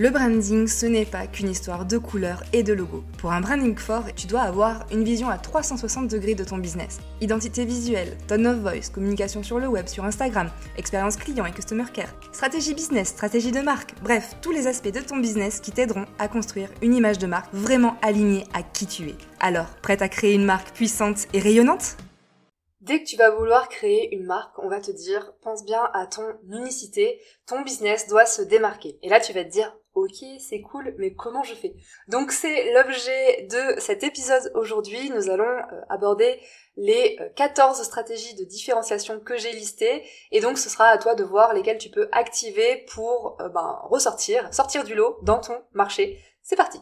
[0.00, 3.02] Le branding, ce n'est pas qu'une histoire de couleurs et de logos.
[3.18, 7.00] Pour un branding fort, tu dois avoir une vision à 360 degrés de ton business.
[7.20, 11.86] Identité visuelle, tone of voice, communication sur le web, sur Instagram, expérience client et customer
[11.92, 16.06] care, stratégie business, stratégie de marque, bref, tous les aspects de ton business qui t'aideront
[16.20, 19.16] à construire une image de marque vraiment alignée à qui tu es.
[19.40, 21.96] Alors, prête à créer une marque puissante et rayonnante?
[22.80, 26.06] Dès que tu vas vouloir créer une marque, on va te dire, pense bien à
[26.06, 28.98] ton unicité, ton business doit se démarquer.
[29.02, 31.74] Et là, tu vas te dire, ok, c'est cool, mais comment je fais?
[32.08, 35.10] Donc c'est l'objet de cet épisode aujourd'hui.
[35.10, 36.40] Nous allons euh, aborder
[36.76, 40.04] les 14 euh, stratégies de différenciation que j'ai listées.
[40.32, 43.80] Et donc ce sera à toi de voir lesquelles tu peux activer pour euh, ben,
[43.84, 46.18] ressortir, sortir du lot dans ton marché.
[46.42, 46.78] C'est parti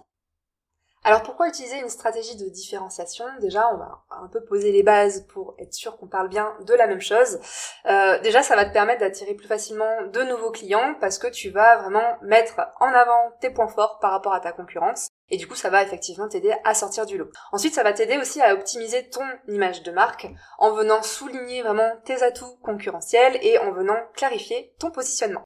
[1.07, 3.25] alors pourquoi utiliser une stratégie de différenciation?
[3.41, 6.75] Déjà, on va un peu poser les bases pour être sûr qu'on parle bien de
[6.75, 7.39] la même chose.
[7.87, 11.51] Euh, déjà, ça va te permettre d'attirer plus facilement de nouveaux clients parce que tu
[11.51, 15.07] vas vraiment mettre en avant tes points forts par rapport à ta concurrence.
[15.29, 17.31] Et du coup, ça va effectivement t'aider à sortir du lot.
[17.53, 20.27] Ensuite, ça va t'aider aussi à optimiser ton image de marque
[20.59, 25.45] en venant souligner vraiment tes atouts concurrentiels et en venant clarifier ton positionnement.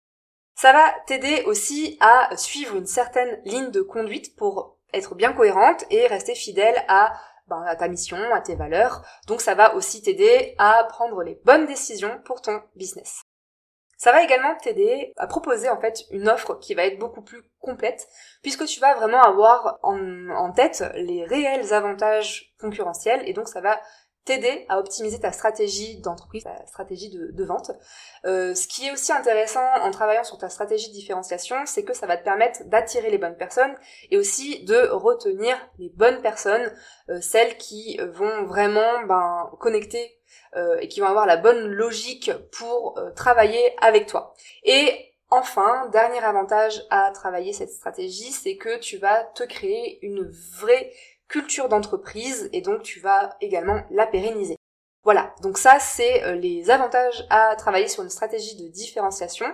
[0.55, 5.85] Ça va t'aider aussi à suivre une certaine ligne de conduite pour être bien cohérente
[5.91, 7.13] et rester fidèle à,
[7.49, 9.05] ben, à ta mission, à tes valeurs.
[9.27, 13.23] Donc ça va aussi t'aider à prendre les bonnes décisions pour ton business.
[13.97, 17.43] Ça va également t'aider à proposer en fait une offre qui va être beaucoup plus
[17.61, 18.09] complète
[18.41, 23.79] puisque tu vas vraiment avoir en tête les réels avantages concurrentiels et donc ça va
[24.25, 27.73] t'aider à optimiser ta stratégie d'entreprise, ta stratégie de, vente.
[28.25, 31.95] Euh, ce qui est aussi intéressant en travaillant sur ta stratégie de différenciation, c'est que
[31.95, 33.75] ça va te permettre d'attirer les bonnes personnes
[34.11, 36.71] et aussi de retenir les bonnes personnes,
[37.09, 40.19] euh, celles qui vont vraiment ben, connecter
[40.57, 44.35] euh, et qui vont avoir la bonne logique pour travailler avec toi.
[44.65, 50.29] Et Enfin, dernier avantage à travailler cette stratégie, c'est que tu vas te créer une
[50.59, 50.93] vraie
[51.31, 54.57] culture d'entreprise et donc tu vas également la pérenniser.
[55.03, 59.47] Voilà, donc ça c'est euh, les avantages à travailler sur une stratégie de différenciation.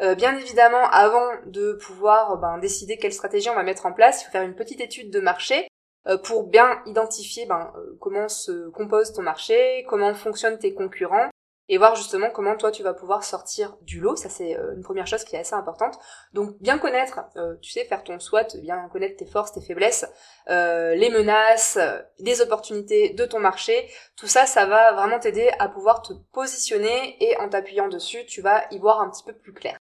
[0.00, 4.22] Euh, bien évidemment, avant de pouvoir ben, décider quelle stratégie on va mettre en place,
[4.22, 5.68] il faut faire une petite étude de marché
[6.06, 11.28] euh, pour bien identifier ben, comment se compose ton marché, comment fonctionnent tes concurrents,
[11.68, 14.16] et voir justement comment toi tu vas pouvoir sortir du lot.
[14.16, 15.98] Ça c'est euh, une première chose qui est assez importante.
[16.32, 20.06] Donc bien connaître, euh, tu sais, faire ton SWOT, bien connaître tes forces, tes faiblesses,
[20.50, 21.78] euh, les menaces,
[22.18, 23.90] les opportunités de ton marché.
[24.16, 28.42] Tout ça, ça va vraiment t'aider à pouvoir te positionner et en t'appuyant dessus, tu
[28.42, 29.76] vas y voir un petit peu plus clair.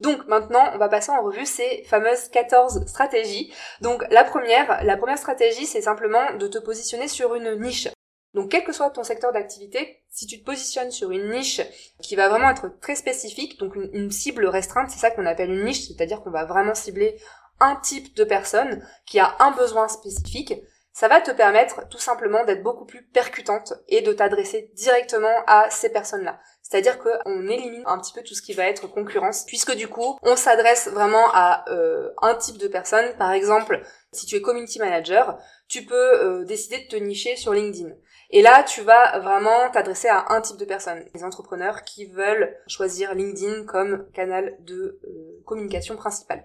[0.00, 3.52] Donc maintenant, on va passer en revue ces fameuses 14 stratégies.
[3.80, 7.88] Donc la première, la première stratégie, c'est simplement de te positionner sur une niche.
[8.36, 11.62] Donc quel que soit ton secteur d'activité, si tu te positionnes sur une niche
[12.02, 15.64] qui va vraiment être très spécifique, donc une, cible restreinte, c'est ça qu'on appelle une
[15.64, 17.18] niche, c'est-à-dire qu'on va vraiment cibler
[17.60, 20.52] un type de personne qui a un besoin spécifique,
[20.92, 25.70] ça va te permettre tout simplement d'être beaucoup plus percutante et de t'adresser directement à
[25.70, 26.38] ces personnes-là.
[26.60, 30.18] C'est-à-dire qu'on élimine un petit peu tout ce qui va être concurrence, puisque du coup,
[30.22, 33.16] on s'adresse vraiment à euh, un type de personne.
[33.16, 33.82] Par exemple,
[34.12, 37.94] si tu es community manager, tu peux euh, décider de te nicher sur LinkedIn.
[38.30, 42.56] Et là, tu vas vraiment t'adresser à un type de personnes, les entrepreneurs qui veulent
[42.66, 46.44] choisir LinkedIn comme canal de euh, communication principal.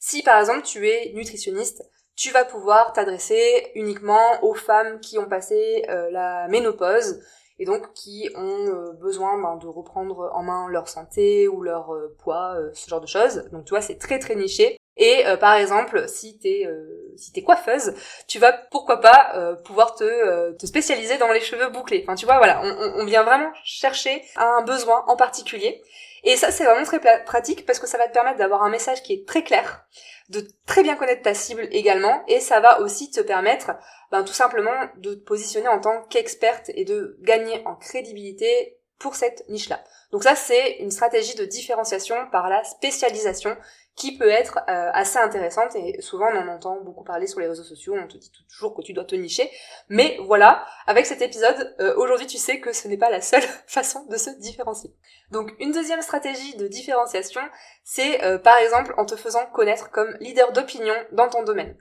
[0.00, 1.84] Si par exemple tu es nutritionniste,
[2.16, 7.20] tu vas pouvoir t'adresser uniquement aux femmes qui ont passé euh, la ménopause
[7.58, 11.92] et donc qui ont euh, besoin ben, de reprendre en main leur santé ou leur
[12.18, 13.48] poids, ce genre de choses.
[13.52, 14.78] Donc tu vois, c'est très très niché.
[14.98, 17.94] Et euh, par exemple, si t'es euh, si t'es coiffeuse,
[18.26, 22.04] tu vas pourquoi pas euh, pouvoir te, euh, te spécialiser dans les cheveux bouclés.
[22.04, 25.82] Enfin, tu vois, voilà, on, on vient vraiment chercher un besoin en particulier.
[26.24, 29.02] Et ça, c'est vraiment très pratique parce que ça va te permettre d'avoir un message
[29.02, 29.84] qui est très clair,
[30.28, 33.70] de très bien connaître ta cible également, et ça va aussi te permettre,
[34.10, 39.14] ben, tout simplement, de te positionner en tant qu'experte et de gagner en crédibilité pour
[39.14, 39.80] cette niche-là.
[40.10, 43.56] Donc ça, c'est une stratégie de différenciation par la spécialisation
[43.98, 47.48] qui peut être euh, assez intéressante et souvent on en entend beaucoup parler sur les
[47.48, 49.50] réseaux sociaux, on te dit toujours que tu dois te nicher,
[49.88, 53.42] mais voilà, avec cet épisode, euh, aujourd'hui tu sais que ce n'est pas la seule
[53.66, 54.94] façon de se différencier.
[55.32, 57.40] Donc une deuxième stratégie de différenciation,
[57.82, 61.76] c'est euh, par exemple en te faisant connaître comme leader d'opinion dans ton domaine.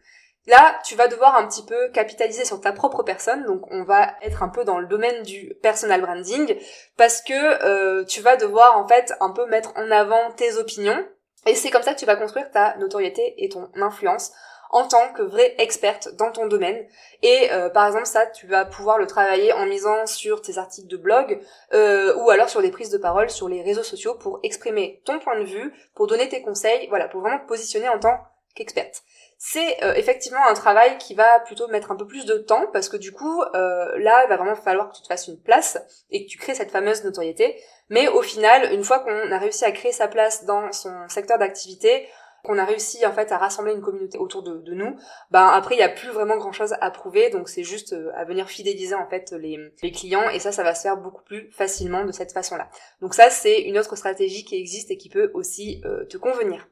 [0.47, 4.15] Là, tu vas devoir un petit peu capitaliser sur ta propre personne, donc on va
[4.21, 6.55] être un peu dans le domaine du personal branding,
[6.95, 11.05] parce que tu vas devoir en fait un peu mettre en avant tes opinions,
[11.47, 14.31] et c'est comme ça que tu vas construire ta notoriété et ton influence
[14.69, 16.85] en tant que vraie experte dans ton domaine.
[17.21, 20.87] Et euh, par exemple, ça, tu vas pouvoir le travailler en misant sur tes articles
[20.87, 21.39] de blog
[21.73, 25.19] euh, ou alors sur des prises de parole sur les réseaux sociaux pour exprimer ton
[25.19, 28.17] point de vue, pour donner tes conseils, voilà, pour vraiment te positionner en tant
[28.55, 29.03] qu'experte.
[29.37, 32.89] C'est euh, effectivement un travail qui va plutôt mettre un peu plus de temps parce
[32.89, 35.77] que du coup, là, il va vraiment falloir que tu te fasses une place
[36.09, 37.55] et que tu crées cette fameuse notoriété.
[37.89, 41.37] Mais au final, une fois qu'on a réussi à créer sa place dans son secteur
[41.37, 42.07] d'activité,
[42.43, 44.95] qu'on a réussi en fait à rassembler une communauté autour de, nous,
[45.31, 48.11] ben après il n'y a plus vraiment grand chose à prouver, donc c'est juste euh,
[48.15, 51.51] à venir fidéliser en fait les, clients et ça ça va se faire beaucoup plus
[51.51, 52.69] facilement de cette façon-là.
[53.01, 56.67] Donc ça c'est une autre stratégie qui existe et qui peut aussi euh, te convenir.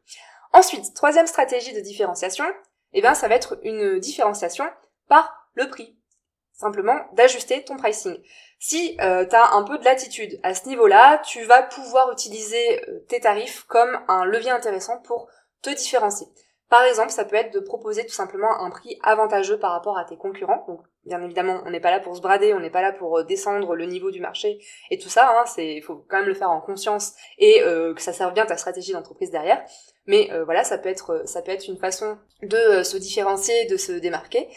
[0.56, 2.46] Ensuite, troisième stratégie de différenciation,
[2.94, 4.64] eh ben ça va être une différenciation
[5.10, 5.98] par le prix.
[6.54, 8.18] Simplement d'ajuster ton pricing.
[8.58, 12.82] Si euh, tu as un peu de latitude à ce niveau-là, tu vas pouvoir utiliser
[13.10, 15.28] tes tarifs comme un levier intéressant pour
[15.62, 16.28] te différencier.
[16.70, 20.04] Par exemple, ça peut être de proposer tout simplement un prix avantageux par rapport à
[20.04, 20.66] tes concurrents.
[20.68, 23.20] Donc, bien évidemment, on n'est pas là pour se brader, on n'est pas là pour
[23.20, 24.60] euh, descendre le niveau du marché
[24.90, 25.30] et tout ça.
[25.30, 28.34] Hein, c'est, il faut quand même le faire en conscience et euh, que ça serve
[28.34, 29.64] bien ta stratégie d'entreprise derrière.
[30.08, 33.78] Mais euh, voilà, ça peut être, ça peut être une façon de se différencier, de
[33.78, 34.50] se démarquer.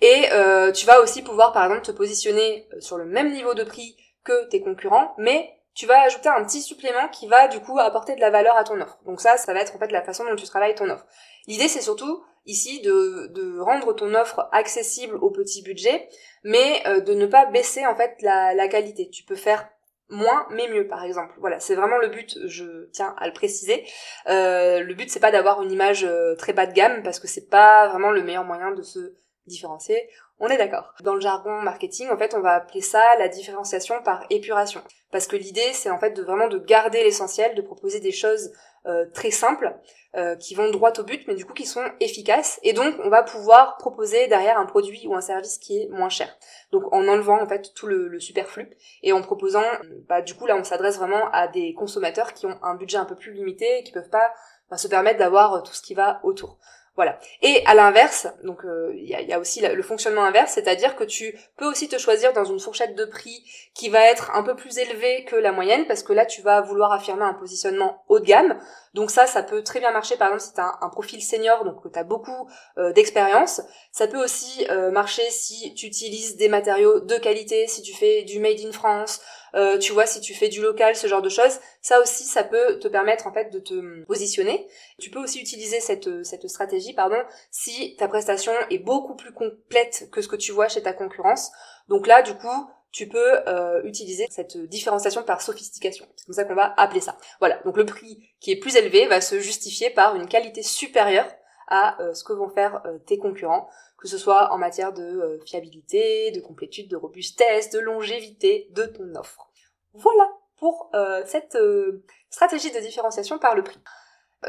[0.00, 0.28] Et
[0.74, 4.48] tu vas aussi pouvoir, par exemple, te positionner sur le même niveau de prix que
[4.48, 8.20] tes concurrents, mais tu vas ajouter un petit supplément qui va du coup apporter de
[8.20, 8.98] la valeur à ton offre.
[9.06, 11.06] Donc ça, ça va être en fait la façon dont tu travailles ton offre.
[11.46, 16.08] L'idée c'est surtout ici de, de rendre ton offre accessible au petit budget,
[16.42, 19.08] mais euh, de ne pas baisser en fait la, qualité.
[19.10, 19.68] Tu peux faire
[20.10, 23.86] moins mais mieux par exemple voilà c'est vraiment le but je tiens à le préciser
[24.28, 27.26] euh, le but c'est pas d'avoir une image euh, très bas de gamme parce que
[27.26, 29.14] c'est pas vraiment le meilleur moyen de se
[29.46, 30.10] différencier
[30.40, 30.94] on est d'accord.
[31.02, 34.82] Dans le jargon marketing, en fait, on va appeler ça la différenciation par épuration.
[35.12, 38.52] Parce que l'idée, c'est en fait de vraiment de garder l'essentiel, de proposer des choses
[38.86, 39.74] euh, très simples,
[40.16, 42.60] euh, qui vont droit au but, mais du coup qui sont efficaces.
[42.62, 46.08] Et donc, on va pouvoir proposer derrière un produit ou un service qui est moins
[46.08, 46.28] cher.
[46.70, 48.70] Donc, en enlevant en fait tout le, superflu
[49.02, 49.64] et en proposant,
[50.08, 53.06] bah, du coup là, on s'adresse vraiment à des consommateurs qui ont un budget un
[53.06, 54.32] peu plus limité et qui peuvent pas
[54.70, 56.58] bah, se permettre d'avoir tout ce qui va autour.
[56.96, 57.18] Voilà.
[57.42, 61.36] Et à l'inverse, donc euh, il y, a, aussi le fonctionnement inverse, c'est-à-dire que tu
[61.56, 63.42] peux aussi te choisir dans une fourchette de prix
[63.74, 66.60] qui va être un peu plus élevée que la moyenne, parce que là tu vas
[66.60, 68.60] vouloir affirmer un positionnement haut de gamme.
[68.94, 71.64] Donc ça, ça peut très bien marcher par exemple si tu as un, profil senior,
[71.64, 72.48] donc tu as beaucoup
[72.78, 73.60] euh, d'expérience.
[73.90, 78.22] Ça peut aussi euh, marcher si tu utilises des matériaux de qualité, si tu fais
[78.22, 79.20] du made in France,
[79.54, 82.44] euh, tu vois, si tu fais du local, ce genre de choses, ça aussi, ça
[82.44, 84.66] peut te permettre en fait de te positionner.
[84.98, 87.18] Tu peux aussi utiliser cette, cette stratégie, pardon,
[87.50, 91.50] si ta prestation est beaucoup plus complète que ce que tu vois chez ta concurrence.
[91.88, 96.06] Donc là, du coup, tu peux euh, utiliser cette différenciation par sophistication.
[96.16, 97.16] C'est comme ça qu'on va appeler ça.
[97.40, 101.26] Voilà, donc le prix qui est plus élevé va se justifier par une qualité supérieure
[101.68, 103.68] à euh, ce que vont faire tes concurrents
[104.04, 108.84] que ce soit en matière de euh, fiabilité, de complétude, de robustesse, de longévité de
[108.84, 109.50] ton offre.
[109.94, 113.80] Voilà pour euh, cette euh, stratégie de différenciation par le prix.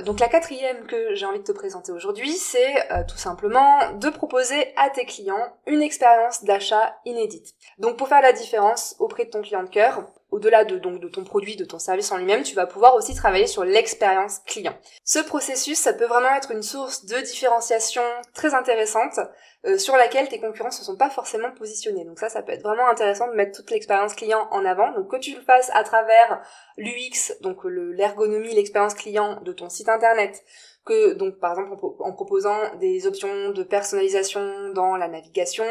[0.04, 4.74] Donc la quatrième que j'ai envie de te présenter aujourd'hui, c'est tout simplement de proposer
[4.75, 7.53] à tes clients une expérience d'achat inédite.
[7.77, 11.08] Donc pour faire la différence auprès de ton client de cœur, au-delà de, donc, de
[11.08, 14.77] ton produit, de ton service en lui-même, tu vas pouvoir aussi travailler sur l'expérience client.
[15.06, 18.01] Ce processus, ça peut vraiment être une source de différenciation
[18.34, 19.18] très intéressante
[19.65, 22.04] euh, sur laquelle tes concurrents ne se sont pas forcément positionnés.
[22.04, 24.92] Donc ça, ça peut être vraiment intéressant de mettre toute l'expérience client en avant.
[24.92, 26.42] Donc que tu le fasses à travers
[26.75, 30.44] l'UX, donc l'ergonomie, l'expérience client de ton site internet,
[30.86, 35.65] que donc par exemple en, proposant des options de personnalisation dans la navigation,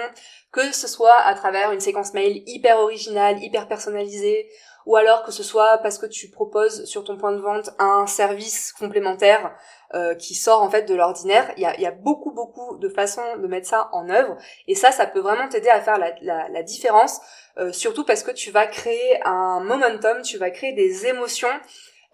[0.52, 4.49] que ce soit à travers une séquence mail hyper originale, hyper personnalisée,
[4.87, 8.06] ou alors que ce soit parce que tu proposes sur ton point de vente un
[8.06, 9.56] service complémentaire
[9.94, 11.52] euh, qui sort en fait de l'ordinaire.
[11.56, 14.75] Il y a, y a, beaucoup beaucoup de façons de mettre ça en œuvre et
[14.75, 17.21] ça, ça peut vraiment t'aider à faire la, la, la différence,
[17.59, 21.49] euh, surtout parce que tu vas créer un momentum, tu vas créer des émotions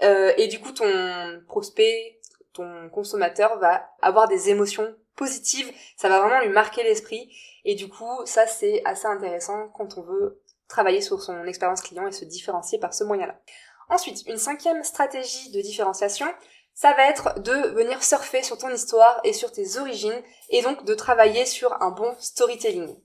[0.02, 0.86] euh, et du coup ton
[1.46, 2.19] prospect
[2.52, 7.32] ton consommateur va avoir des émotions positives, ça va vraiment lui marquer l'esprit
[7.64, 12.06] et du coup ça c'est assez intéressant quand on veut travailler sur son expérience client
[12.06, 13.38] et se différencier par ce moyen-là.
[13.90, 16.26] Ensuite, une cinquième stratégie de différenciation,
[16.74, 20.84] ça va être de venir surfer sur ton histoire et sur tes origines et donc
[20.84, 22.96] de travailler sur un bon storytelling.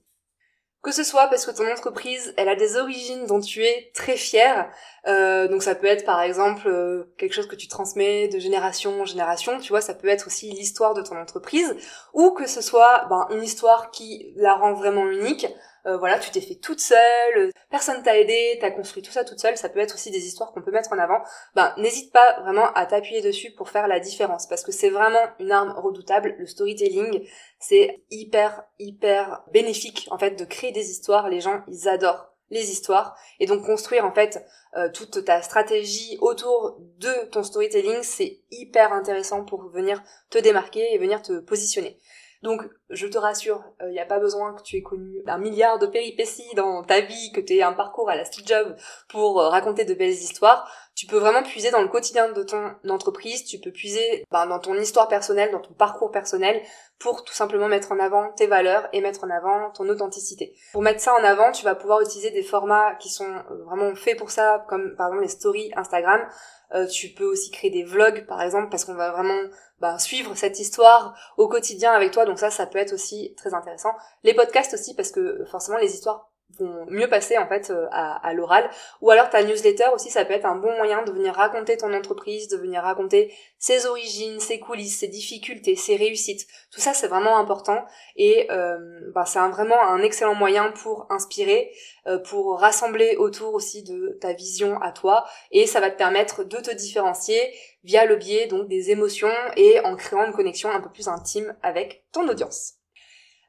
[0.86, 4.16] Que ce soit parce que ton entreprise, elle a des origines dont tu es très
[4.16, 4.70] fier.
[5.08, 9.00] Euh, donc ça peut être par exemple euh, quelque chose que tu transmets de génération
[9.00, 9.58] en génération.
[9.58, 11.74] Tu vois, ça peut être aussi l'histoire de ton entreprise.
[12.14, 15.48] Ou que ce soit ben, une histoire qui la rend vraiment unique.
[15.86, 19.38] Euh, voilà, tu t'es fait toute seule, personne t'a aidé, t'as construit tout ça toute
[19.38, 21.22] seule, ça peut être aussi des histoires qu'on peut mettre en avant,
[21.54, 25.24] ben n'hésite pas vraiment à t'appuyer dessus pour faire la différence, parce que c'est vraiment
[25.38, 27.24] une arme redoutable, le storytelling,
[27.60, 32.70] c'est hyper, hyper bénéfique en fait de créer des histoires, les gens ils adorent les
[32.70, 34.44] histoires et donc construire en fait
[34.76, 40.94] euh, toute ta stratégie autour de ton storytelling c'est hyper intéressant pour venir te démarquer
[40.94, 41.96] et venir te positionner.
[42.42, 45.38] Donc, je te rassure, il euh, n'y a pas besoin que tu aies connu un
[45.38, 48.76] milliard de péripéties dans ta vie, que tu aies un parcours à la Steve Jobs
[49.08, 50.70] pour euh, raconter de belles histoires.
[50.94, 54.60] Tu peux vraiment puiser dans le quotidien de ton entreprise, tu peux puiser ben, dans
[54.60, 56.62] ton histoire personnelle, dans ton parcours personnel,
[56.98, 60.54] pour tout simplement mettre en avant tes valeurs et mettre en avant ton authenticité.
[60.72, 63.94] Pour mettre ça en avant, tu vas pouvoir utiliser des formats qui sont euh, vraiment
[63.94, 66.26] faits pour ça, comme par exemple les stories Instagram.
[66.74, 69.40] Euh, tu peux aussi créer des vlogs par exemple parce qu'on va vraiment
[69.78, 73.54] bah, suivre cette histoire au quotidien avec toi donc ça ça peut être aussi très
[73.54, 73.92] intéressant.
[74.22, 78.32] Les podcasts aussi parce que forcément les histoires vont mieux passer en fait euh, à,
[78.32, 78.68] l'oral.
[79.00, 81.92] Ou alors ta newsletter aussi ça peut être un bon moyen de venir raconter ton
[81.92, 86.46] entreprise de venir raconter ses origines ses coulisses ses difficultés ses réussites.
[86.70, 87.84] Tout ça c'est vraiment important.
[88.16, 88.78] Et euh,
[89.14, 91.72] bah, c'est vraiment un excellent moyen pour inspirer
[92.06, 95.24] euh, pour rassembler autour aussi de ta vision à toi.
[95.50, 97.40] Et ça va te permettre de te différencier
[97.84, 101.56] via le biais donc des émotions et en créant une connexion un peu plus intime
[101.62, 102.74] avec ton audience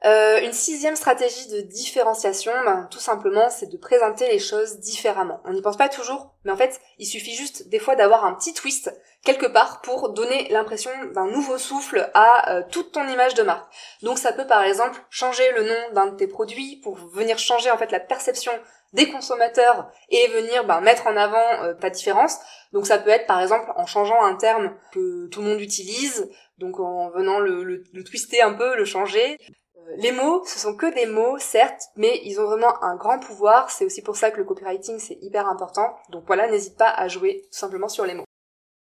[0.05, 5.41] euh, une sixième stratégie de différenciation, ben, tout simplement, c'est de présenter les choses différemment.
[5.43, 8.35] On n'y pense pas toujours, mais en fait, il suffit juste des fois d'avoir un
[8.35, 13.33] petit twist quelque part pour donner l'impression d'un nouveau souffle à euh, toute ton image
[13.33, 13.67] de marque.
[14.03, 17.71] Donc ça peut par exemple changer le nom d'un de tes produits pour venir changer
[17.71, 18.51] en fait la perception
[18.93, 22.37] des consommateurs et venir ben, mettre en avant euh, ta différence.
[22.71, 26.29] Donc ça peut être par exemple en changeant un terme que tout le monde utilise,
[26.59, 29.37] donc en venant le, le twister un peu, le changer
[29.95, 33.71] les mots, ce sont que des mots, certes, mais ils ont vraiment un grand pouvoir.
[33.71, 35.95] C'est aussi pour ça que le copywriting, c'est hyper important.
[36.09, 38.25] Donc voilà, n'hésite pas à jouer tout simplement sur les mots.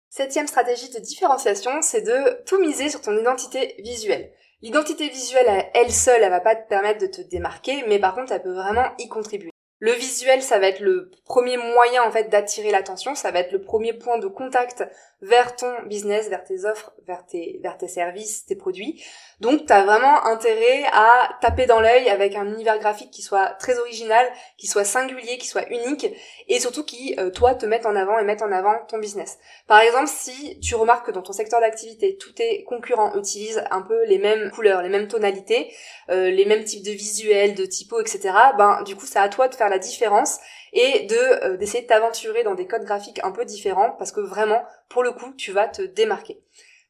[0.10, 4.32] Septième stratégie de différenciation, c'est de tout miser sur ton identité visuelle.
[4.62, 8.32] L'identité visuelle, elle seule, elle va pas te permettre de te démarquer, mais par contre,
[8.32, 9.53] elle peut vraiment y contribuer.
[9.84, 13.52] Le visuel, ça va être le premier moyen en fait d'attirer l'attention, ça va être
[13.52, 14.86] le premier point de contact
[15.24, 19.04] vers ton business, vers tes offres, vers tes, vers tes services, tes produits.
[19.40, 23.48] Donc tu as vraiment intérêt à taper dans l'œil avec un univers graphique qui soit
[23.60, 24.26] très original,
[24.58, 26.08] qui soit singulier, qui soit unique
[26.48, 29.38] et surtout qui, euh, toi, te mette en avant et mette en avant ton business.
[29.68, 33.82] Par exemple, si tu remarques que dans ton secteur d'activité, tous tes concurrents utilisent un
[33.82, 35.74] peu les mêmes couleurs, les mêmes tonalités,
[36.10, 39.48] euh, les mêmes types de visuels, de typos, etc., ben du coup c'est à toi
[39.48, 40.40] de faire la différence
[40.72, 44.22] et de euh, d'essayer de t'aventurer dans des codes graphiques un peu différents parce que
[44.22, 46.42] vraiment pour le coup tu vas te démarquer.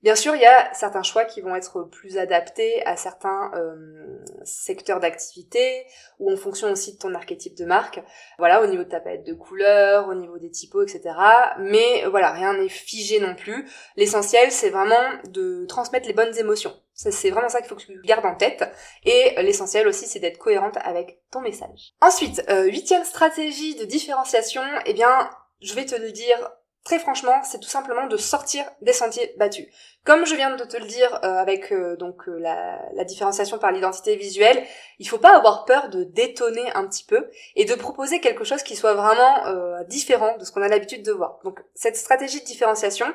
[0.04, 4.18] Bien sûr, il y a certains choix qui vont être plus adaptés à certains euh,
[4.44, 5.86] secteurs d'activité
[6.20, 8.04] ou en fonction aussi de ton archétype de marque.
[8.38, 11.16] Voilà, au niveau de ta palette de couleurs, au niveau des typos, etc.
[11.58, 13.66] Mais voilà, rien n'est figé non plus.
[13.96, 16.74] L'essentiel, c'est vraiment de transmettre les bonnes émotions.
[16.94, 18.64] C'est vraiment ça qu'il faut que tu gardes en tête.
[19.04, 21.94] Et l'essentiel aussi, c'est d'être cohérente avec ton message.
[22.02, 25.30] Ensuite, euh, huitième stratégie de différenciation, eh bien,
[25.62, 26.38] je vais te le dire
[26.84, 29.68] Très franchement, c'est tout simplement de sortir des sentiers battus.
[30.05, 33.57] Comme je viens de te le dire euh, avec euh, donc euh, la, la, différenciation
[33.57, 34.62] par l'identité visuelle,
[35.00, 38.63] il faut pas avoir peur de détonner un petit peu et de proposer quelque chose
[38.63, 39.45] qui soit vraiment
[39.88, 41.39] différent de ce qu'on a l'habitude de voir.
[41.45, 43.05] Donc cette stratégie de différenciation,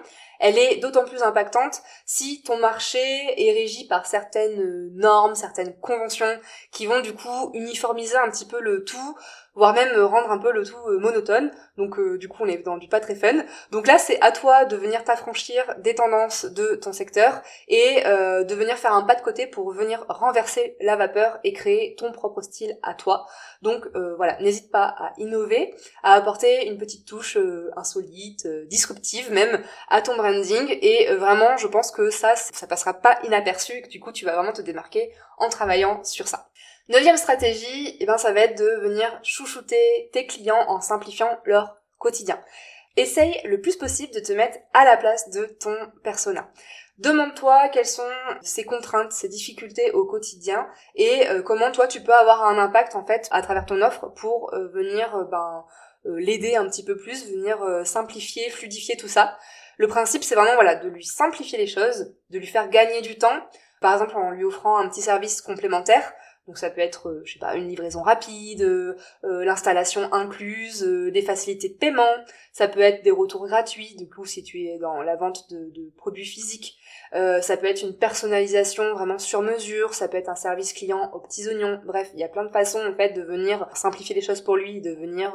[0.40, 6.38] elle est d'autant plus impactante si ton marché est régi par certaines normes, certaines conventions
[6.73, 9.16] qui vont du coup uniformiser un petit peu le tout
[9.59, 11.50] voire même euh, rendre un peu le tout euh, monotone.
[11.76, 13.45] Donc euh, du coup on est dans du pas très fun.
[13.73, 18.55] Donc là c'est à toi de venir t'affranchir des tendances de ton secteur et de
[18.55, 22.43] venir faire un pas de côté pour venir renverser la vapeur et créer ton propre
[22.43, 23.27] style à toi.
[23.63, 27.39] Donc voilà, n'hésite pas à innover, à apporter une petite touche
[27.77, 33.19] insolite, disruptive même à ton branding et vraiment je pense que ça ça passera pas
[33.25, 36.49] inaperçu et que du coup tu vas vraiment te démarquer en travaillant sur ça.
[36.89, 41.77] Neuvième stratégie, eh ben, ça va être de venir chouchouter tes clients en simplifiant leur
[41.99, 42.43] quotidien.
[42.97, 46.50] Essaye le plus possible de te mettre à la place de ton persona.
[46.99, 48.02] Demande-toi quelles sont
[48.42, 50.66] ses contraintes, ses difficultés au quotidien
[50.97, 54.09] et euh, comment toi tu peux avoir un impact en fait à travers ton offre
[54.16, 55.64] pour euh, venir euh, ben,
[56.04, 59.38] l'aider un petit peu plus, venir simplifier, fluidifier tout ça.
[59.76, 63.16] Le principe c'est vraiment voilà de lui simplifier les choses, de lui faire gagner du
[63.16, 63.47] temps,
[63.80, 66.12] par exemple en lui offrant un petit service complémentaire
[66.49, 71.23] Donc ça peut être, euh, je sais pas, une livraison rapide, euh, l'installation incluse, des
[71.23, 72.02] facilités de paiement,
[72.52, 75.71] ça peut être des retours gratuits, du coup si tu es dans la vente de,
[75.71, 76.78] de produits physiques,
[77.12, 81.21] ça peut être une personnalisation vraiment sur mesure, ça peut être un service client aux
[81.21, 84.23] petits oignons, bref, il y a plein de façons en fait de venir simplifier les
[84.23, 85.35] choses pour lui, de venir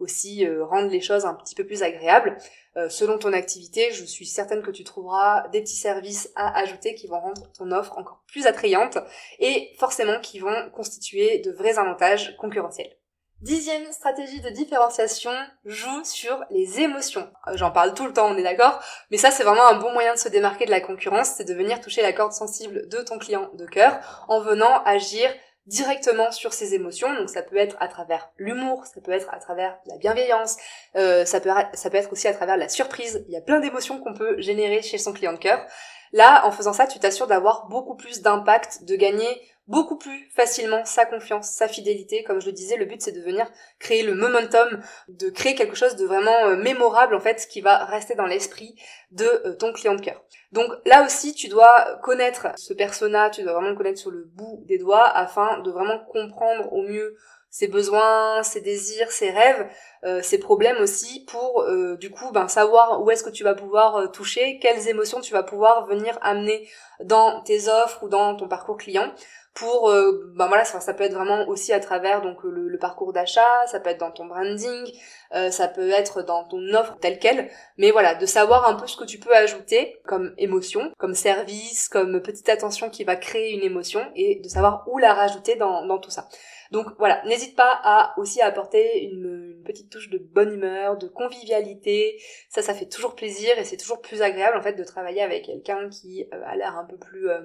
[0.00, 2.36] aussi rendre les choses un petit peu plus agréables.
[2.76, 6.94] Euh, selon ton activité, je suis certaine que tu trouveras des petits services à ajouter
[6.94, 8.98] qui vont rendre ton offre encore plus attrayante
[9.40, 12.96] et forcément qui vont constituer de vrais avantages concurrentiels.
[13.40, 15.32] Dixième stratégie de différenciation,
[15.64, 17.28] joue sur les émotions.
[17.48, 18.80] Euh, j'en parle tout le temps, on est d'accord,
[19.10, 21.54] mais ça c'est vraiment un bon moyen de se démarquer de la concurrence, c'est de
[21.54, 25.30] venir toucher la corde sensible de ton client de cœur en venant agir
[25.66, 27.12] directement sur ses émotions.
[27.14, 30.56] Donc ça peut être à travers l'humour, ça peut être à travers la bienveillance,
[30.96, 33.24] euh, ça, peut, ça peut être aussi à travers la surprise.
[33.28, 35.64] Il y a plein d'émotions qu'on peut générer chez son client de cœur.
[36.12, 39.40] Là, en faisant ça, tu t'assures d'avoir beaucoup plus d'impact, de gagner
[39.70, 42.24] beaucoup plus facilement sa confiance, sa fidélité.
[42.24, 43.48] Comme je le disais, le but c'est de venir
[43.78, 47.84] créer le momentum, de créer quelque chose de vraiment euh, mémorable en fait, qui va
[47.84, 48.74] rester dans l'esprit
[49.12, 50.22] de euh, ton client de cœur.
[50.50, 54.24] Donc là aussi, tu dois connaître ce persona, tu dois vraiment le connaître sur le
[54.24, 57.16] bout des doigts afin de vraiment comprendre au mieux
[57.52, 59.68] ses besoins, ses désirs, ses rêves,
[60.04, 61.64] euh, ses problèmes aussi pour
[61.98, 65.42] du coup ben savoir où est-ce que tu vas pouvoir toucher, quelles émotions tu vas
[65.42, 66.68] pouvoir venir amener
[67.04, 69.12] dans tes offres ou dans ton parcours client
[69.60, 73.12] pour euh, ben voilà ça, peut être vraiment aussi à travers donc le, le parcours
[73.12, 74.90] d'achat ça peut être dans ton branding
[75.34, 77.50] euh, ça peut être dans ton offre telle quelle.
[77.76, 81.90] Mais voilà de savoir un peu ce que tu peux ajouter comme émotion comme service
[81.90, 85.84] comme petite attention qui va créer une émotion et de savoir où la rajouter dans,
[85.84, 86.26] dans tout ça
[86.70, 92.20] donc voilà, n'hésite pas à aussi apporter une, petite touche de bonne humeur, de convivialité.
[92.48, 95.44] Ça, ça fait toujours plaisir et c'est toujours plus agréable en fait de travailler avec
[95.44, 97.40] quelqu'un qui euh, a l'air un peu plus euh,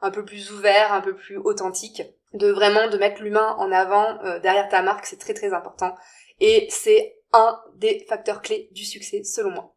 [0.00, 2.02] un peu plus ouvert, un peu plus authentique.
[2.34, 5.94] De vraiment de mettre l'humain en avant euh, derrière ta marque, c'est très très important
[6.40, 9.74] et c'est un des facteurs clés du succès selon moi.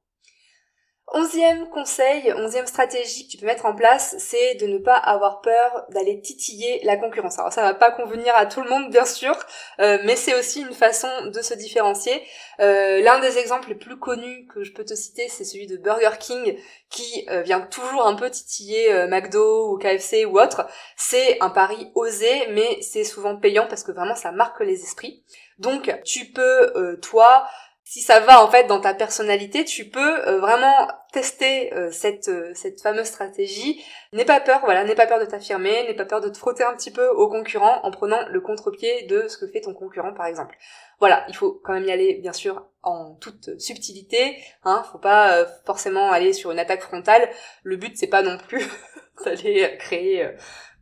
[1.13, 5.41] Onzième conseil, onzième stratégie que tu peux mettre en place, c'est de ne pas avoir
[5.41, 7.38] peur d'aller titiller la concurrence.
[7.38, 9.38] Alors ça va pas convenir à tout le monde bien sûr,
[9.82, 12.13] euh, mais c'est aussi une façon de se différencier.
[12.62, 15.76] Euh, l'un des exemples les plus connus que je peux te citer, c'est celui de
[15.76, 16.58] Burger King
[16.89, 20.65] qui euh, vient toujours un peu titiller McDo ou KFC ou autre.
[20.95, 25.21] C'est un pari osé, mais c'est souvent payant parce que vraiment ça marque les esprits.
[25.60, 27.50] Donc tu peux, toi,
[27.91, 32.30] si ça va en fait dans ta personnalité, tu peux euh, vraiment tester euh, cette
[32.30, 33.84] euh, cette fameuse stratégie.
[34.13, 36.63] N'aie pas peur, voilà, n'aie pas peur de t'affirmer, n'aie pas peur de te frotter
[36.63, 40.13] un petit peu au concurrent en prenant le contre-pied de ce que fait ton concurrent
[40.13, 40.56] par exemple.
[41.01, 45.45] Voilà, il faut quand même y aller bien sûr en toute subtilité, hein, faut pas
[45.65, 47.30] forcément aller sur une attaque frontale.
[47.63, 48.65] Le but c'est pas non plus
[49.25, 50.30] d'aller créer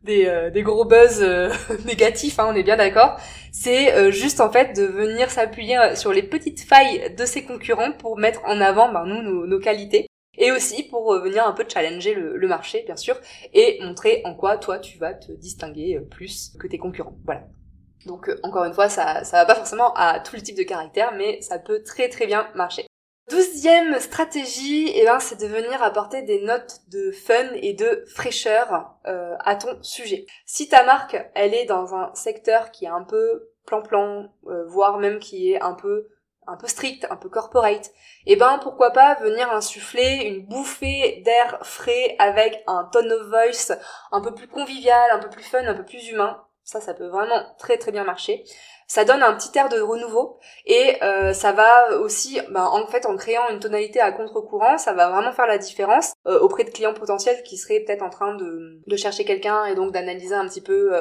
[0.04, 1.50] des, euh, des gros buzz euh,
[1.84, 3.18] négatifs, hein, on est bien d'accord.
[3.52, 7.92] C'est euh, juste en fait de venir s'appuyer sur les petites failles de ses concurrents
[7.92, 10.06] pour mettre en avant ben, nous nos, qualités
[10.38, 13.16] et aussi pour venir un peu challenger le, le, marché bien sûr
[13.52, 17.18] et montrer en quoi toi tu vas te distinguer plus que tes concurrents.
[17.24, 17.42] Voilà.
[18.06, 21.12] Donc encore une fois, ça ça va pas forcément à tous les types de caractères,
[21.16, 22.89] mais ça peut très très bien marcher.
[23.30, 28.96] Douzième stratégie, eh ben, c'est de venir apporter des notes de fun et de fraîcheur
[29.06, 30.26] euh, à ton sujet.
[30.46, 34.98] Si ta marque, elle est dans un secteur qui est un peu plan-plan, euh, voire
[34.98, 36.08] même qui est un peu
[36.64, 37.92] strict, un peu corporate,
[38.26, 43.78] eh ben pourquoi pas venir insuffler une bouffée d'air frais avec un tone of voice
[44.10, 46.42] un peu plus convivial, un peu plus fun, un peu plus humain.
[46.64, 48.44] Ça, ça peut vraiment très très bien marcher
[48.90, 53.06] ça donne un petit air de renouveau et euh, ça va aussi, ben, en fait,
[53.06, 56.70] en créant une tonalité à contre-courant, ça va vraiment faire la différence euh, auprès de
[56.70, 60.44] clients potentiels qui seraient peut-être en train de, de chercher quelqu'un et donc d'analyser un
[60.48, 60.92] petit peu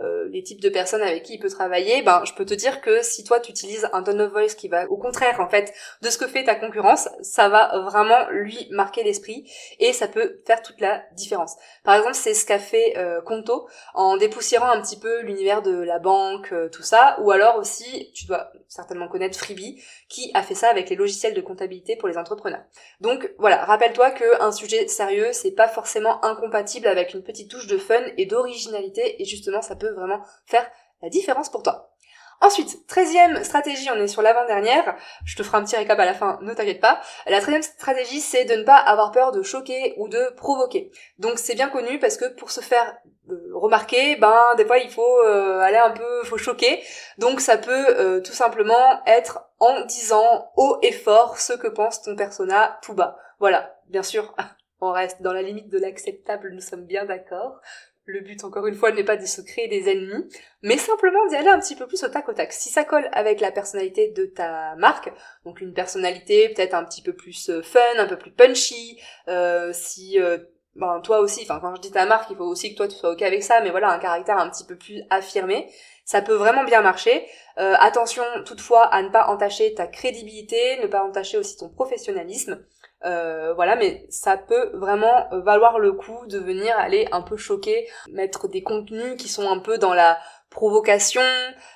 [0.00, 2.80] euh, les types de personnes avec qui il peut travailler, ben je peux te dire
[2.80, 5.72] que si toi tu utilises un tone of voice qui va au contraire en fait
[6.02, 10.42] de ce que fait ta concurrence, ça va vraiment lui marquer l'esprit et ça peut
[10.46, 11.54] faire toute la différence.
[11.84, 15.76] Par exemple, c'est ce qu'a fait euh, Conto en dépoussiérant un petit peu l'univers de
[15.76, 20.42] la banque, euh, tout ça, ou alors aussi tu dois certainement connaître Freebie qui a
[20.42, 22.64] fait ça avec les logiciels de comptabilité pour les entrepreneurs.
[23.00, 27.68] Donc voilà, rappelle-toi que un sujet sérieux, c'est pas forcément incompatible avec une petite touche
[27.68, 30.66] de fun et d'originalité et justement ça peut vraiment faire
[31.02, 31.94] la différence pour toi.
[32.40, 36.14] Ensuite, treizième stratégie, on est sur l'avant-dernière, je te ferai un petit récap à la
[36.14, 37.00] fin, ne t'inquiète pas.
[37.26, 40.90] La treizième stratégie, c'est de ne pas avoir peur de choquer ou de provoquer.
[41.18, 42.96] Donc c'est bien connu parce que pour se faire
[43.30, 46.82] euh, remarquer, ben des fois il faut euh, aller un peu, faut choquer.
[47.18, 52.02] Donc ça peut euh, tout simplement être en disant haut et fort ce que pense
[52.02, 53.16] ton persona tout bas.
[53.38, 54.34] Voilà, bien sûr,
[54.80, 57.60] on reste dans la limite de l'acceptable, nous sommes bien d'accord
[58.06, 60.28] Le but, encore une fois, n'est pas de se créer des ennemis,
[60.62, 62.52] mais simplement d'y aller un petit peu plus au tac au tac.
[62.52, 65.10] Si ça colle avec la personnalité de ta marque,
[65.46, 69.70] donc une personnalité peut-être un petit peu plus euh, fun, un peu plus punchy, euh,
[69.72, 70.36] si euh,
[70.76, 72.96] ben toi aussi, enfin quand je dis ta marque, il faut aussi que toi tu
[72.96, 75.70] sois ok avec ça, mais voilà, un caractère un petit peu plus affirmé,
[76.04, 77.26] ça peut vraiment bien marcher.
[77.58, 82.64] Euh, attention toutefois à ne pas entacher ta crédibilité, ne pas entacher aussi ton professionnalisme.
[83.04, 87.86] Euh, voilà, mais ça peut vraiment valoir le coup de venir aller un peu choquer,
[88.10, 90.18] mettre des contenus qui sont un peu dans la
[90.54, 91.20] provocation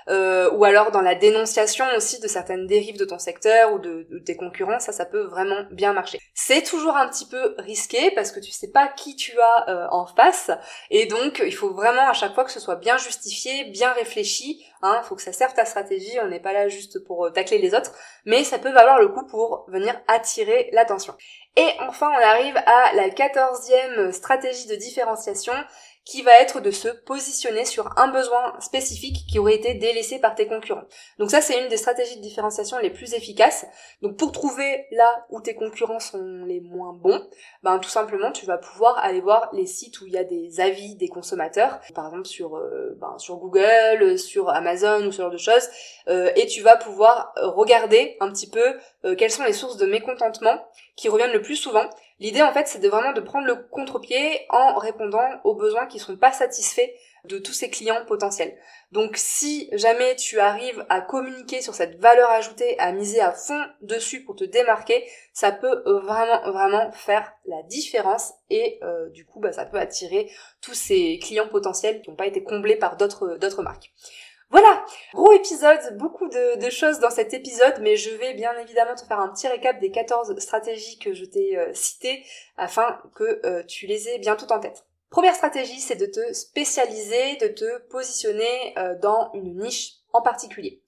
[0.09, 4.07] euh, ou alors dans la dénonciation aussi de certaines dérives de ton secteur ou de,
[4.25, 6.19] tes concurrents, ça ça peut vraiment bien marcher.
[6.35, 9.87] C'est toujours un petit peu risqué parce que tu sais pas qui tu as euh,
[9.91, 10.51] en face
[10.91, 14.65] et donc il faut vraiment à chaque fois que ce soit bien justifié, bien réfléchi,
[14.83, 17.59] hein, faut que ça serve ta stratégie, on n'est pas là juste pour euh, tacler
[17.59, 17.93] les autres,
[18.25, 21.15] mais ça peut valoir le coup pour venir attirer l'attention.
[21.57, 25.55] Et enfin, on arrive à la quatorzième stratégie de différenciation
[26.09, 30.35] qui va être de se positionner sur un besoin spécifique qui aurait été délaissé par
[30.35, 30.87] tes concurrents.
[31.19, 33.67] Donc ça, c'est une des stratégies de différenciation les plus efficaces.
[34.01, 37.23] Donc pour trouver là où tes concurrents sont les moins bons,
[37.63, 40.61] ben tout simplement, tu vas pouvoir aller voir les sites où il y a des
[40.61, 45.31] avis des consommateurs, par exemple sur euh, ben, sur Google, sur Amazon ou ce genre
[45.31, 45.69] de choses,
[46.09, 49.85] euh, et tu vas pouvoir regarder un petit peu euh, quelles sont les sources de
[49.85, 50.59] mécontentement
[50.99, 51.89] qui reviennent le plus souvent
[52.21, 56.01] L'idée en fait c'est de vraiment de prendre le contre-pied en répondant aux besoins qui
[56.01, 56.91] sont pas satisfaits
[57.25, 58.57] de tous ces clients potentiels.
[58.91, 63.61] Donc si jamais tu arrives à communiquer sur cette valeur ajoutée, à miser à fond
[63.83, 69.39] dessus pour te démarquer, ça peut vraiment vraiment faire la différence et euh, du coup
[69.39, 70.29] bah, ça peut attirer
[70.61, 73.93] tous ces clients potentiels qui n'ont pas été comblés par d'autres marques.
[74.51, 74.83] Voilà,
[75.13, 79.21] gros épisode, beaucoup de, choses dans cet épisode, mais je vais bien évidemment te faire
[79.21, 82.25] un petit récap des 14 stratégies que je t'ai euh, citées
[82.57, 84.87] afin que euh, tu les aies bien tout en tête.
[85.11, 90.83] Première stratégie, c'est de te spécialiser, de te positionner euh, dans une niche en particulier.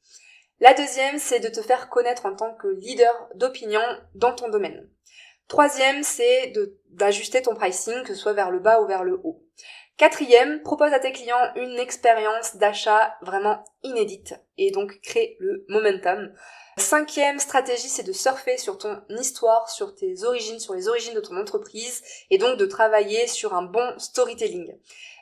[0.61, 3.83] La deuxième, c'est de te faire connaître en tant que leader d'opinion
[4.15, 4.89] dans ton domaine.
[5.49, 6.53] Troisième, c'est
[6.91, 9.43] d'ajuster ton pricing, que ce soit vers le bas ou vers le haut.
[10.01, 16.33] Quatrième, propose à tes clients une expérience d'achat vraiment inédite et donc crée le momentum.
[16.79, 21.21] Cinquième stratégie, c'est de surfer sur ton histoire, sur tes origines, sur les origines de
[21.21, 24.73] ton entreprise et donc de travailler sur un bon storytelling.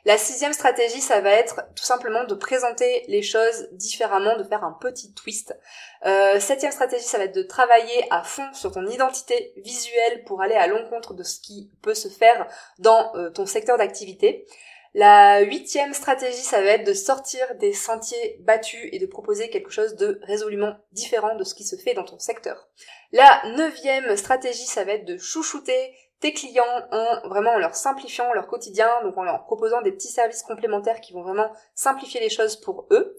[0.09, 4.63] La sixième stratégie, ça va être tout simplement de présenter les choses différemment, de faire
[4.63, 5.55] un petit twist.
[6.03, 10.41] Euh, septième stratégie, ça va être de travailler à fond sur ton identité visuelle pour
[10.41, 12.47] aller à l'encontre de ce qui peut se faire
[12.79, 14.47] dans euh, ton secteur d'activité.
[14.95, 19.69] La huitième stratégie, ça va être de sortir des sentiers battus et de proposer quelque
[19.69, 22.67] chose de résolument différent de ce qui se fait dans ton secteur.
[23.11, 28.33] La neuvième stratégie, ça va être de chouchouter tes clients en vraiment en leur simplifiant
[28.33, 32.29] leur quotidien, donc en leur proposant des petits services complémentaires qui vont vraiment simplifier les
[32.29, 33.17] choses pour eux.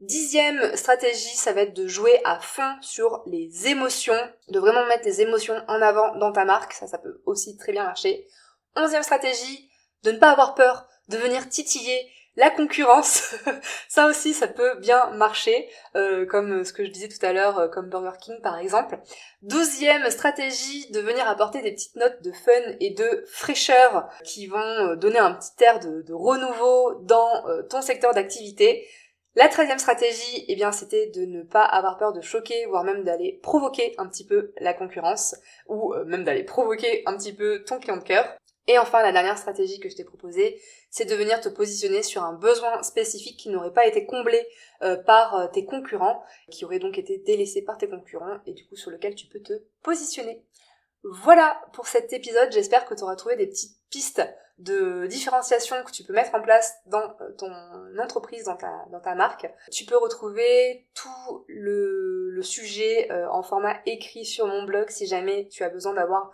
[0.00, 5.04] Dixième stratégie, ça va être de jouer à fond sur les émotions, de vraiment mettre
[5.04, 8.26] les émotions en avant dans ta marque, ça ça peut aussi très bien marcher.
[8.76, 9.70] Onzième stratégie,
[10.02, 13.34] de ne pas avoir peur de venir titiller la concurrence,
[13.88, 17.58] ça aussi ça peut bien marcher, euh, comme ce que je disais tout à l'heure,
[17.58, 18.98] euh, comme Burger King par exemple.
[19.42, 24.58] Douzième stratégie, de venir apporter des petites notes de fun et de fraîcheur qui vont
[24.58, 28.86] euh, donner un petit air de, renouveau dans ton secteur d'activité.
[29.36, 33.04] La treizième stratégie, eh bien, c'était de ne pas avoir peur de choquer, voire même
[33.04, 35.36] d'aller provoquer un petit peu la concurrence,
[35.68, 38.36] ou même d'aller provoquer un petit peu ton client de cœur.
[38.66, 42.22] Et enfin, la dernière stratégie que je t'ai proposée, c'est de venir te positionner sur
[42.22, 44.46] un besoin spécifique qui n'aurait pas été comblé
[44.82, 48.66] euh, par euh, tes concurrents, qui aurait donc été délaissé par tes concurrents et du
[48.66, 50.44] coup sur lequel tu peux te positionner.
[51.02, 54.22] Voilà pour cet épisode, j'espère que tu auras trouvé des petites pistes
[54.58, 57.50] de différenciation que tu peux mettre en place dans euh, ton
[57.98, 58.56] entreprise, dans
[59.00, 59.50] ta, marque.
[59.72, 65.62] Tu peux retrouver tout le sujet en format écrit sur mon blog si jamais tu
[65.64, 66.30] as besoin d'avoir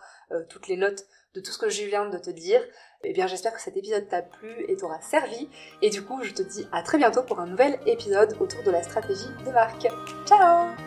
[0.49, 2.61] toutes les notes de tout ce que je viens de te dire,
[3.05, 5.49] eh bien j'espère que cet épisode t'a plu et t'aura servi.
[5.83, 8.71] Et du coup, je te dis à très bientôt pour un nouvel épisode autour de
[8.71, 9.87] la stratégie de marque.
[10.27, 10.86] Ciao